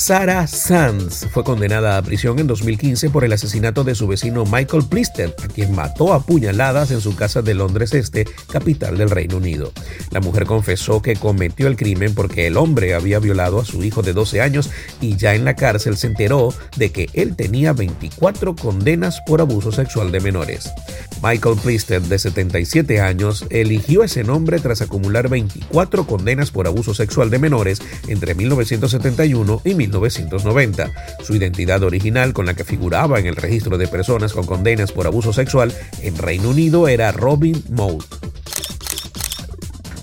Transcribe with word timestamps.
Sarah 0.00 0.46
Sands 0.46 1.26
fue 1.30 1.44
condenada 1.44 1.98
a 1.98 2.02
prisión 2.02 2.38
en 2.38 2.46
2015 2.46 3.10
por 3.10 3.22
el 3.22 3.34
asesinato 3.34 3.84
de 3.84 3.94
su 3.94 4.06
vecino 4.06 4.46
Michael 4.46 4.86
Plister, 4.88 5.36
a 5.44 5.46
quien 5.46 5.74
mató 5.74 6.14
a 6.14 6.24
puñaladas 6.24 6.90
en 6.90 7.02
su 7.02 7.14
casa 7.14 7.42
de 7.42 7.52
Londres 7.52 7.92
Este, 7.92 8.24
capital 8.50 8.96
del 8.96 9.10
Reino 9.10 9.36
Unido. 9.36 9.72
La 10.10 10.20
mujer 10.20 10.46
confesó 10.46 11.02
que 11.02 11.16
cometió 11.16 11.66
el 11.66 11.76
crimen 11.76 12.14
porque 12.14 12.46
el 12.46 12.56
hombre 12.56 12.94
había 12.94 13.18
violado 13.18 13.60
a 13.60 13.66
su 13.66 13.84
hijo 13.84 14.00
de 14.00 14.14
12 14.14 14.40
años 14.40 14.70
y 15.02 15.18
ya 15.18 15.34
en 15.34 15.44
la 15.44 15.54
cárcel 15.54 15.98
se 15.98 16.06
enteró 16.06 16.54
de 16.78 16.90
que 16.92 17.10
él 17.12 17.36
tenía 17.36 17.74
24 17.74 18.56
condenas 18.56 19.20
por 19.26 19.42
abuso 19.42 19.70
sexual 19.70 20.10
de 20.12 20.20
menores. 20.20 20.70
Michael 21.22 21.56
Plister, 21.62 22.00
de 22.00 22.18
77 22.18 23.02
años, 23.02 23.44
eligió 23.50 24.02
ese 24.02 24.24
nombre 24.24 24.58
tras 24.60 24.80
acumular 24.80 25.28
24 25.28 26.06
condenas 26.06 26.50
por 26.50 26.66
abuso 26.66 26.94
sexual 26.94 27.28
de 27.28 27.38
menores 27.38 27.82
entre 28.08 28.34
1971 28.34 29.60
y 29.62 29.74
1990. 29.98 30.90
Su 31.22 31.34
identidad 31.34 31.82
original 31.82 32.32
con 32.32 32.46
la 32.46 32.54
que 32.54 32.64
figuraba 32.64 33.18
en 33.18 33.26
el 33.26 33.36
registro 33.36 33.78
de 33.78 33.88
personas 33.88 34.32
con 34.32 34.46
condenas 34.46 34.92
por 34.92 35.06
abuso 35.06 35.32
sexual 35.32 35.72
en 36.02 36.16
Reino 36.16 36.50
Unido 36.50 36.88
era 36.88 37.12
Robin 37.12 37.62
Mould. 37.70 38.04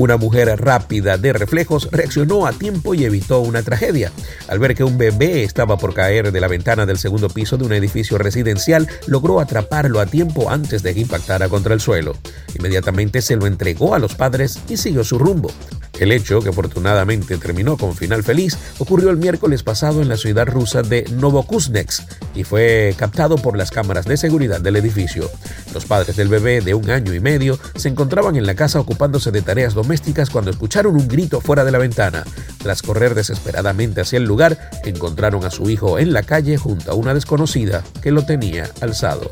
Una 0.00 0.16
mujer 0.16 0.48
rápida 0.58 1.18
de 1.18 1.34
reflejos 1.34 1.90
reaccionó 1.92 2.46
a 2.46 2.52
tiempo 2.54 2.94
y 2.94 3.04
evitó 3.04 3.40
una 3.40 3.62
tragedia. 3.62 4.10
Al 4.48 4.58
ver 4.58 4.74
que 4.74 4.82
un 4.82 4.96
bebé 4.96 5.42
estaba 5.42 5.76
por 5.76 5.92
caer 5.92 6.32
de 6.32 6.40
la 6.40 6.48
ventana 6.48 6.86
del 6.86 6.96
segundo 6.96 7.28
piso 7.28 7.58
de 7.58 7.66
un 7.66 7.74
edificio 7.74 8.16
residencial, 8.16 8.88
logró 9.06 9.40
atraparlo 9.40 10.00
a 10.00 10.06
tiempo 10.06 10.48
antes 10.48 10.82
de 10.82 10.94
que 10.94 11.00
impactara 11.00 11.50
contra 11.50 11.74
el 11.74 11.82
suelo. 11.82 12.16
Inmediatamente 12.58 13.20
se 13.20 13.36
lo 13.36 13.46
entregó 13.46 13.94
a 13.94 13.98
los 13.98 14.14
padres 14.14 14.58
y 14.70 14.78
siguió 14.78 15.04
su 15.04 15.18
rumbo. 15.18 15.52
El 16.00 16.12
hecho, 16.12 16.40
que 16.40 16.48
afortunadamente 16.48 17.36
terminó 17.36 17.76
con 17.76 17.94
final 17.94 18.24
feliz, 18.24 18.56
ocurrió 18.78 19.10
el 19.10 19.18
miércoles 19.18 19.62
pasado 19.62 20.00
en 20.00 20.08
la 20.08 20.16
ciudad 20.16 20.46
rusa 20.46 20.80
de 20.80 21.04
Novokuznetsk 21.12 22.02
y 22.34 22.44
fue 22.44 22.94
captado 22.96 23.36
por 23.36 23.54
las 23.54 23.70
cámaras 23.70 24.06
de 24.06 24.16
seguridad 24.16 24.62
del 24.62 24.76
edificio. 24.76 25.30
Los 25.74 25.84
padres 25.84 26.16
del 26.16 26.28
bebé 26.28 26.62
de 26.62 26.72
un 26.72 26.88
año 26.88 27.12
y 27.12 27.20
medio 27.20 27.58
se 27.76 27.88
encontraban 27.88 28.36
en 28.36 28.46
la 28.46 28.54
casa 28.54 28.80
ocupándose 28.80 29.30
de 29.30 29.42
tareas 29.42 29.74
domésticas 29.74 30.30
cuando 30.30 30.50
escucharon 30.50 30.96
un 30.96 31.06
grito 31.06 31.42
fuera 31.42 31.64
de 31.64 31.70
la 31.70 31.78
ventana. 31.78 32.24
Tras 32.62 32.80
correr 32.80 33.14
desesperadamente 33.14 34.00
hacia 34.00 34.16
el 34.16 34.24
lugar, 34.24 34.70
encontraron 34.84 35.44
a 35.44 35.50
su 35.50 35.68
hijo 35.68 35.98
en 35.98 36.14
la 36.14 36.22
calle 36.22 36.56
junto 36.56 36.90
a 36.90 36.94
una 36.94 37.12
desconocida 37.12 37.84
que 38.00 38.10
lo 38.10 38.24
tenía 38.24 38.70
alzado. 38.80 39.30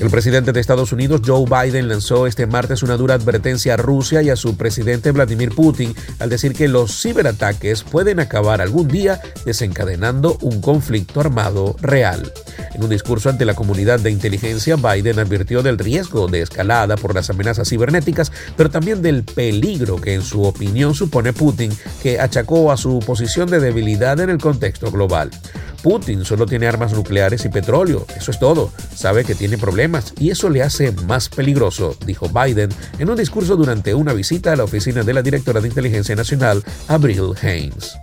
El 0.00 0.08
presidente 0.08 0.52
de 0.52 0.60
Estados 0.60 0.92
Unidos, 0.92 1.20
Joe 1.26 1.44
Biden, 1.44 1.86
lanzó 1.86 2.26
este 2.26 2.46
martes 2.46 2.82
una 2.82 2.96
dura 2.96 3.14
advertencia 3.14 3.74
a 3.74 3.76
Rusia 3.76 4.22
y 4.22 4.30
a 4.30 4.36
su 4.36 4.56
presidente 4.56 5.10
Vladimir 5.10 5.54
Putin 5.54 5.94
al 6.18 6.30
decir 6.30 6.54
que 6.54 6.68
los 6.68 7.02
ciberataques 7.02 7.82
pueden 7.82 8.18
acabar 8.18 8.62
algún 8.62 8.88
día 8.88 9.20
desencadenando 9.44 10.38
un 10.40 10.62
conflicto 10.62 11.20
armado 11.20 11.76
real. 11.82 12.32
En 12.74 12.82
un 12.82 12.90
discurso 12.90 13.28
ante 13.28 13.44
la 13.44 13.54
comunidad 13.54 14.00
de 14.00 14.10
inteligencia, 14.10 14.76
Biden 14.76 15.18
advirtió 15.18 15.62
del 15.62 15.78
riesgo 15.78 16.28
de 16.28 16.42
escalada 16.42 16.96
por 16.96 17.14
las 17.14 17.30
amenazas 17.30 17.68
cibernéticas, 17.68 18.32
pero 18.56 18.70
también 18.70 19.02
del 19.02 19.24
peligro 19.24 20.00
que 20.00 20.14
en 20.14 20.22
su 20.22 20.42
opinión 20.42 20.94
supone 20.94 21.32
Putin, 21.32 21.72
que 22.02 22.20
achacó 22.20 22.72
a 22.72 22.76
su 22.76 23.00
posición 23.00 23.48
de 23.50 23.60
debilidad 23.60 24.20
en 24.20 24.30
el 24.30 24.38
contexto 24.38 24.90
global. 24.90 25.30
Putin 25.82 26.24
solo 26.24 26.46
tiene 26.46 26.66
armas 26.66 26.92
nucleares 26.92 27.44
y 27.44 27.48
petróleo, 27.48 28.06
eso 28.16 28.30
es 28.30 28.38
todo. 28.38 28.70
Sabe 28.94 29.24
que 29.24 29.34
tiene 29.34 29.58
problemas 29.58 30.12
y 30.18 30.30
eso 30.30 30.50
le 30.50 30.62
hace 30.62 30.92
más 30.92 31.28
peligroso, 31.28 31.96
dijo 32.04 32.28
Biden 32.28 32.70
en 32.98 33.10
un 33.10 33.16
discurso 33.16 33.56
durante 33.56 33.94
una 33.94 34.12
visita 34.12 34.52
a 34.52 34.56
la 34.56 34.64
oficina 34.64 35.02
de 35.02 35.14
la 35.14 35.22
directora 35.22 35.60
de 35.60 35.68
Inteligencia 35.68 36.14
Nacional, 36.14 36.62
Abril 36.88 37.32
Haynes. 37.42 37.96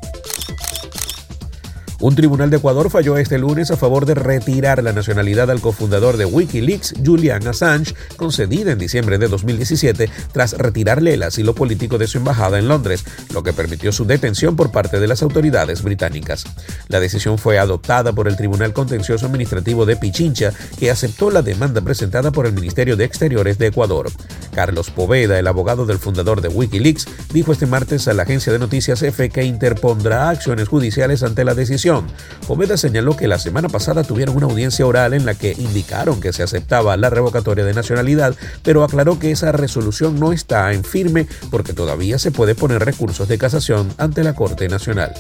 Un 2.00 2.14
tribunal 2.14 2.52
de 2.52 2.58
Ecuador 2.58 2.92
falló 2.92 3.18
este 3.18 3.40
lunes 3.40 3.72
a 3.72 3.76
favor 3.76 4.06
de 4.06 4.14
retirar 4.14 4.84
la 4.84 4.94
nacionalidad 4.94 5.50
al 5.50 5.62
cofundador 5.62 6.16
de 6.18 6.26
Wikileaks, 6.26 6.94
Julian 7.04 7.48
Assange, 7.48 7.96
concedida 8.18 8.72
en 8.72 8.78
diciembre 8.78 9.18
de 9.18 9.28
2017 9.28 10.08
tras 10.32 10.54
retirarle 10.54 11.16
el 11.16 11.24
asilo 11.24 11.56
político 11.56 11.98
de 11.98 12.06
su 12.06 12.20
embajada 12.20 12.60
en 12.60 12.68
Londres, 12.68 13.04
lo 13.34 13.42
que 13.42 13.52
permitió 13.52 13.92
su 13.92 14.06
detención 14.06 14.56
por 14.56 14.72
parte 14.72 15.00
de 15.00 15.08
las 15.08 15.24
autoridades 15.24 15.82
británicas. 15.82 16.44
La 16.88 17.00
decisión 17.00 17.40
fue 17.40 17.58
adoptada 17.58 18.14
por 18.14 18.28
el 18.28 18.38
Tribunal 18.38 18.74
Contencioso 18.74 19.26
Administrativo 19.26 19.88
de 19.88 19.96
Pichincha, 19.96 20.54
que 20.78 20.92
aceptó 20.92 21.32
la 21.32 21.42
demanda 21.42 21.82
presentada 21.82 22.32
por 22.32 22.46
el 22.46 22.54
Ministerio 22.54 22.96
de 22.96 23.06
Exteriores 23.06 23.58
de 23.58 23.68
Ecuador. 23.68 24.12
Carlos 24.54 24.92
Poveda, 24.92 25.40
el 25.40 25.48
abogado 25.48 25.88
del 25.88 25.98
fundador 25.98 26.42
de 26.42 26.50
Wikileaks, 26.50 27.08
dijo 27.34 27.52
este 27.52 27.66
martes 27.66 28.08
a 28.08 28.14
la 28.14 28.24
agencia 28.24 28.54
de 28.54 28.60
noticias 28.60 29.02
EFE 29.02 29.32
que 29.32 29.44
interpondrá 29.44 30.30
acciones 30.30 30.68
judiciales 30.68 31.24
ante 31.24 31.44
la 31.44 31.56
decisión 31.56 31.87
Poveda 32.48 32.78
señaló 32.78 33.16
que 33.16 33.28
la 33.28 33.40
semana 33.40 33.70
pasada 33.70 34.04
tuvieron 34.04 34.36
una 34.36 34.48
audiencia 34.48 34.86
oral 34.86 35.14
en 35.14 35.26
la 35.26 35.36
que 35.36 35.54
indicaron 35.58 36.20
que 36.20 36.34
se 36.34 36.44
aceptaba 36.44 36.98
la 36.98 37.10
revocatoria 37.10 37.66
de 37.66 37.74
nacionalidad, 37.74 38.36
pero 38.64 38.84
aclaró 38.84 39.20
que 39.20 39.32
esa 39.32 39.52
resolución 39.52 40.20
no 40.20 40.34
está 40.34 40.74
en 40.74 40.84
firme 40.84 41.28
porque 41.52 41.74
todavía 41.74 42.20
se 42.20 42.32
puede 42.32 42.56
poner 42.56 42.84
recursos 42.84 43.28
de 43.28 43.38
casación 43.38 43.94
ante 43.98 44.24
la 44.24 44.34
Corte 44.34 44.68
Nacional. 44.70 45.14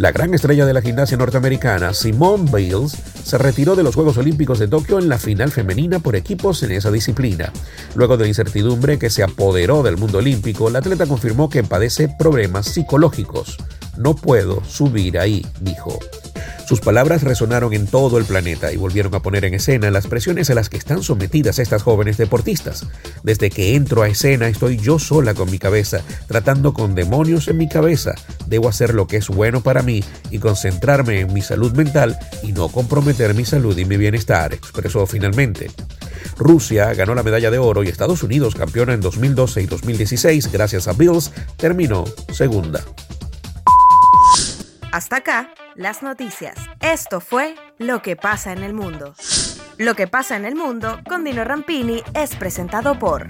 La 0.00 0.12
gran 0.12 0.32
estrella 0.32 0.64
de 0.64 0.72
la 0.72 0.80
gimnasia 0.80 1.18
norteamericana, 1.18 1.92
Simone 1.92 2.50
Biles, 2.50 2.96
se 3.22 3.36
retiró 3.36 3.76
de 3.76 3.82
los 3.82 3.94
Juegos 3.94 4.16
Olímpicos 4.16 4.58
de 4.58 4.66
Tokio 4.66 4.98
en 4.98 5.10
la 5.10 5.18
final 5.18 5.50
femenina 5.50 5.98
por 5.98 6.16
equipos 6.16 6.62
en 6.62 6.72
esa 6.72 6.90
disciplina. 6.90 7.52
Luego 7.94 8.16
de 8.16 8.24
la 8.24 8.28
incertidumbre 8.28 8.98
que 8.98 9.10
se 9.10 9.22
apoderó 9.22 9.82
del 9.82 9.98
mundo 9.98 10.18
olímpico, 10.18 10.70
la 10.70 10.78
atleta 10.78 11.04
confirmó 11.04 11.50
que 11.50 11.64
padece 11.64 12.08
problemas 12.08 12.64
psicológicos. 12.66 13.58
No 14.00 14.16
puedo 14.16 14.64
subir 14.64 15.18
ahí, 15.18 15.46
dijo. 15.60 15.98
Sus 16.66 16.80
palabras 16.80 17.22
resonaron 17.22 17.74
en 17.74 17.86
todo 17.86 18.16
el 18.16 18.24
planeta 18.24 18.72
y 18.72 18.78
volvieron 18.78 19.14
a 19.14 19.20
poner 19.20 19.44
en 19.44 19.52
escena 19.52 19.90
las 19.90 20.06
presiones 20.06 20.48
a 20.48 20.54
las 20.54 20.70
que 20.70 20.78
están 20.78 21.02
sometidas 21.02 21.58
estas 21.58 21.82
jóvenes 21.82 22.16
deportistas. 22.16 22.86
Desde 23.22 23.50
que 23.50 23.74
entro 23.74 24.00
a 24.00 24.08
escena 24.08 24.48
estoy 24.48 24.78
yo 24.78 24.98
sola 24.98 25.34
con 25.34 25.50
mi 25.50 25.58
cabeza, 25.58 26.00
tratando 26.28 26.72
con 26.72 26.94
demonios 26.94 27.48
en 27.48 27.58
mi 27.58 27.68
cabeza. 27.68 28.14
Debo 28.46 28.70
hacer 28.70 28.94
lo 28.94 29.06
que 29.06 29.18
es 29.18 29.28
bueno 29.28 29.60
para 29.60 29.82
mí 29.82 30.02
y 30.30 30.38
concentrarme 30.38 31.20
en 31.20 31.34
mi 31.34 31.42
salud 31.42 31.72
mental 31.74 32.18
y 32.42 32.52
no 32.52 32.70
comprometer 32.70 33.34
mi 33.34 33.44
salud 33.44 33.76
y 33.76 33.84
mi 33.84 33.98
bienestar, 33.98 34.54
expresó 34.54 35.06
finalmente. 35.06 35.70
Rusia 36.38 36.94
ganó 36.94 37.14
la 37.14 37.22
medalla 37.22 37.50
de 37.50 37.58
oro 37.58 37.84
y 37.84 37.88
Estados 37.88 38.22
Unidos, 38.22 38.54
campeona 38.54 38.94
en 38.94 39.02
2012 39.02 39.60
y 39.60 39.66
2016 39.66 40.50
gracias 40.50 40.88
a 40.88 40.94
Bills, 40.94 41.32
terminó 41.58 42.06
segunda. 42.32 42.82
Hasta 44.92 45.18
acá, 45.18 45.54
las 45.76 46.02
noticias. 46.02 46.56
Esto 46.80 47.20
fue 47.20 47.54
Lo 47.78 48.02
que 48.02 48.16
pasa 48.16 48.52
en 48.52 48.64
el 48.64 48.74
mundo. 48.74 49.14
Lo 49.78 49.94
que 49.94 50.08
pasa 50.08 50.36
en 50.36 50.44
el 50.44 50.56
mundo 50.56 51.00
con 51.08 51.22
Dino 51.22 51.44
Rampini 51.44 52.02
es 52.12 52.34
presentado 52.34 52.98
por 52.98 53.28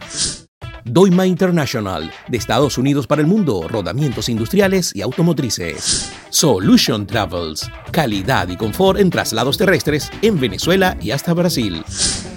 Doima 0.85 1.27
International, 1.27 2.11
de 2.29 2.39
Estados 2.39 2.79
Unidos 2.79 3.07
para 3.07 3.21
el 3.21 3.27
mundo, 3.27 3.69
rodamientos 3.69 4.31
industriales 4.31 4.97
y 4.97 5.03
automotrices. 5.03 6.11
Solution 6.31 7.07
Travels, 7.07 7.71
calidad 7.91 8.49
y 8.49 8.57
confort 8.57 8.99
en 8.99 9.11
traslados 9.11 9.59
terrestres 9.59 10.11
en 10.23 10.41
Venezuela 10.41 10.97
y 10.99 11.11
hasta 11.11 11.35
Brasil. 11.35 11.85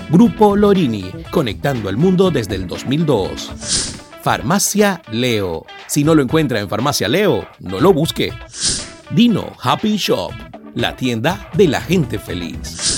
Grupo 0.10 0.58
Lorini, 0.58 1.10
conectando 1.32 1.88
al 1.88 1.96
mundo 1.96 2.30
desde 2.30 2.56
el 2.56 2.68
2002. 2.68 4.02
Farmacia 4.22 5.02
Leo. 5.12 5.66
Si 5.88 6.04
no 6.04 6.14
lo 6.14 6.22
encuentra 6.22 6.60
en 6.60 6.70
Farmacia 6.70 7.08
Leo, 7.08 7.48
no 7.60 7.80
lo 7.80 7.94
busque. 7.94 8.34
Dino 9.14 9.54
Happy 9.62 9.96
Shop, 9.96 10.32
la 10.74 10.96
tienda 10.96 11.48
de 11.54 11.68
la 11.68 11.80
gente 11.82 12.18
feliz. 12.18 12.93